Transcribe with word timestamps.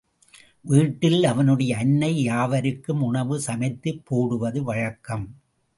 வீட்டில் 0.61 1.23
அவனுடைய 1.23 1.77
அன்னை 1.77 2.23
யாவருக்கும் 2.23 3.01
உணவு 3.01 3.39
சமைத்துப் 3.47 4.01
போடுவது 4.05 4.63
வழக்கம். 4.63 5.27